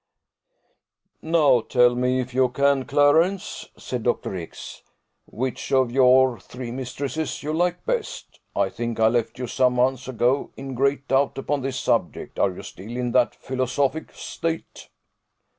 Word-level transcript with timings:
"Now, 1.21 1.59
tell 1.61 1.93
me, 1.93 2.19
if 2.19 2.33
you 2.33 2.49
can, 2.49 2.85
Clarence," 2.85 3.69
said 3.77 4.01
Dr. 4.01 4.35
X, 4.35 4.81
"which 5.27 5.71
of 5.71 5.91
your 5.91 6.39
three 6.39 6.71
mistresses 6.71 7.43
you 7.43 7.53
like 7.53 7.85
best? 7.85 8.39
I 8.55 8.69
think 8.69 8.99
I 8.99 9.07
left 9.09 9.37
you 9.37 9.45
some 9.45 9.73
months 9.73 10.07
ago 10.07 10.49
in 10.57 10.73
great 10.73 11.07
doubt 11.07 11.37
upon 11.37 11.61
this 11.61 11.79
subject: 11.79 12.39
are 12.39 12.49
you 12.51 12.63
still 12.63 12.97
in 12.97 13.11
that 13.11 13.35
philosophic 13.35 14.11
state?" 14.13 14.89